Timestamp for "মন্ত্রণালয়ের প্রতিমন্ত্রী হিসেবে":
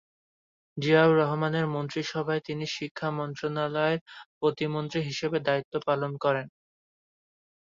3.19-5.37